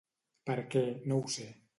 [0.49, 0.81] Per què,
[1.11, 1.47] no ho sé.